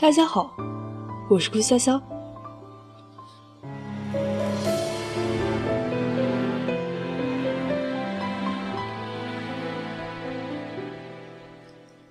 [0.00, 0.56] 大家好，
[1.28, 2.00] 我是顾潇潇。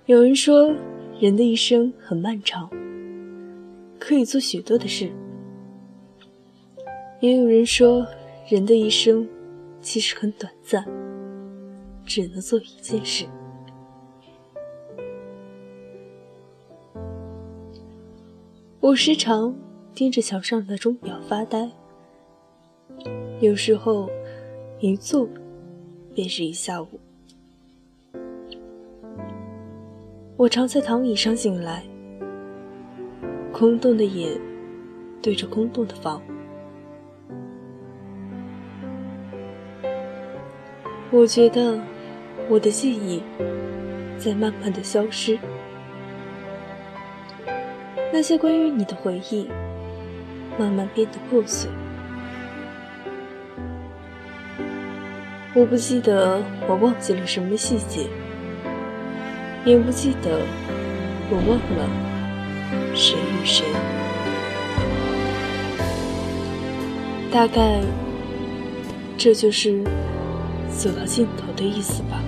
[0.06, 0.72] 有人说，
[1.18, 2.70] 人的一生很漫长，
[3.98, 5.08] 可以做许多的事；
[7.18, 8.06] 也有人说，
[8.48, 9.28] 人的一生
[9.80, 10.84] 其实很短暂，
[12.06, 13.26] 只能做一件事。
[18.80, 19.54] 我时常
[19.94, 21.70] 盯着墙上的钟表发呆，
[23.38, 24.08] 有时候
[24.78, 25.28] 一坐
[26.14, 26.88] 便是一下午。
[30.38, 31.84] 我常在躺椅上醒来，
[33.52, 34.40] 空洞的眼
[35.20, 36.22] 对着空洞的房。
[41.10, 41.78] 我觉得
[42.48, 43.22] 我的记忆
[44.16, 45.38] 在慢慢的消失。
[48.12, 49.48] 那些关于你的回忆，
[50.58, 51.70] 慢慢变得破碎。
[55.54, 58.06] 我不记得我忘记了什么细节，
[59.64, 60.40] 也不记得
[61.30, 61.88] 我忘了
[62.94, 63.64] 谁与谁。
[67.32, 67.80] 大概
[69.16, 69.84] 这就是
[70.68, 72.19] 走到尽头的意思吧。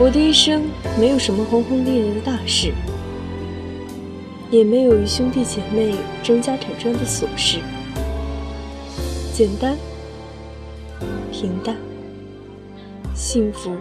[0.00, 0.62] 我的一生
[0.96, 2.72] 没有什么轰轰烈烈的大事，
[4.48, 7.58] 也没有与兄弟姐妹争家产赚的琐事，
[9.34, 9.76] 简单、
[11.32, 11.76] 平淡、
[13.12, 13.76] 幸福，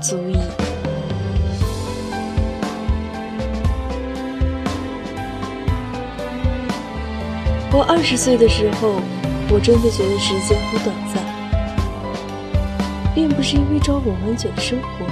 [0.00, 0.38] 足矣。
[7.70, 8.94] 我二十岁的时候，
[9.50, 11.27] 我真的觉得时间很短暂。
[13.14, 15.06] 并不是因为朝九晚九的生活，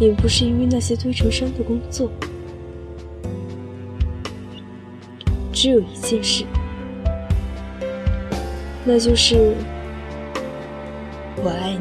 [0.00, 2.10] 也不是因为那些堆成山的工作，
[5.52, 6.44] 只有一件事，
[8.84, 9.54] 那就是
[11.36, 11.80] 我爱你。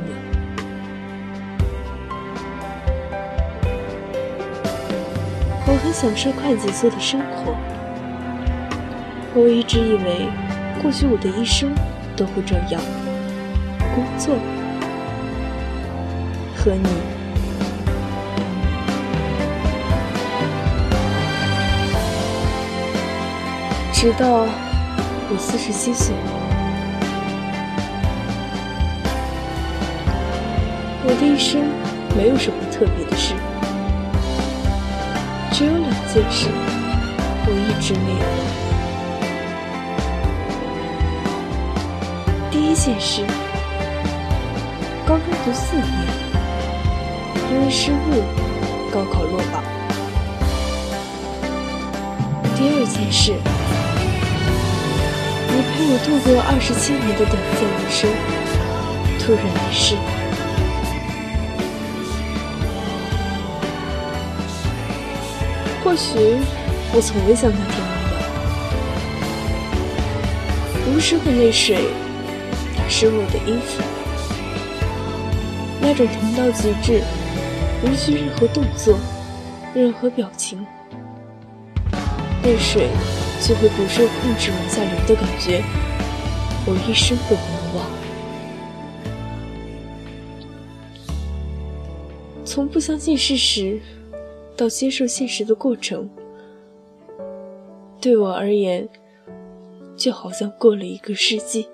[5.65, 7.55] 我很享受快节奏的生活，
[9.33, 10.27] 我一直以为，
[10.81, 11.73] 或许我的一生
[12.15, 12.81] 都会这样，
[13.99, 14.33] 工作。
[16.55, 16.89] 和你，
[23.93, 24.45] 直到
[25.29, 26.15] 我四十七岁，
[31.03, 31.61] 我的一生
[32.15, 33.33] 没有什么特别的事，
[35.51, 36.49] 只有两件事
[37.45, 38.19] 我一直没有。
[42.51, 43.23] 第一件事，
[45.09, 45.87] 高中读四年。
[47.51, 48.21] 因为失误，
[48.91, 49.63] 高考落榜。
[52.55, 53.33] 第二件事，
[55.47, 58.07] 你陪我度过二十七年的短暂人生，
[59.17, 59.97] 突然离世。
[65.83, 66.37] 或许
[66.93, 67.81] 我从未像那天
[70.85, 71.89] 那样，无声的泪水
[72.77, 73.81] 打湿我的衣服，
[75.81, 77.01] 那种疼到极致。
[77.81, 78.99] 无需任何动作，
[79.73, 80.59] 任何表情，
[82.43, 82.89] 泪水
[83.41, 85.63] 就会不受控制往下流的感觉，
[86.65, 87.89] 我一生都不能忘。
[92.43, 93.79] 从不相信事实
[94.57, 96.09] 到接受现实的过程，
[98.01, 98.89] 对我而言，
[99.95, 101.69] 就好像过了一个世纪。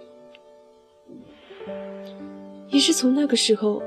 [2.69, 3.81] 也是从那个时候。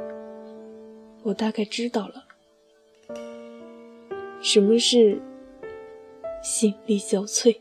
[1.29, 2.25] 我大概知道了，
[4.41, 5.21] 什么是
[6.43, 7.55] 心力交瘁。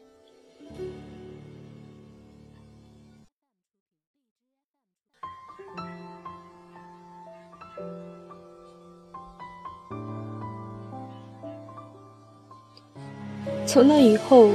[13.65, 14.49] 从那以后，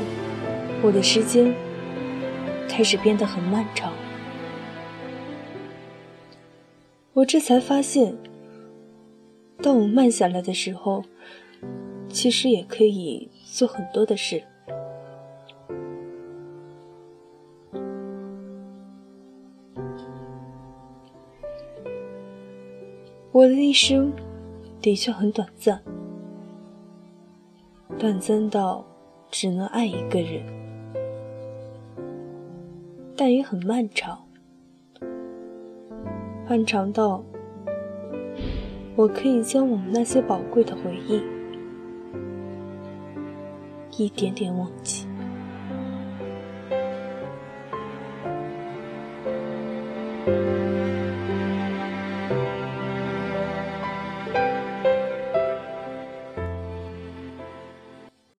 [0.82, 1.54] 我的时间
[2.66, 3.92] 开始变得很漫长。
[7.12, 8.16] 我这才发现。
[9.62, 11.04] 当我慢下来的时候，
[12.08, 14.42] 其实也可以做很多的事。
[23.30, 24.12] 我的一生
[24.80, 25.80] 的确很短暂，
[27.98, 28.84] 短暂到
[29.30, 30.44] 只能爱一个人，
[33.16, 34.26] 但也很漫长，
[36.46, 37.24] 漫长到
[38.94, 41.22] 我可以将我们那些宝贵的回忆
[43.96, 45.06] 一点点忘记。